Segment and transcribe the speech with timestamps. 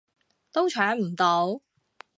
[0.51, 1.61] 都搶唔到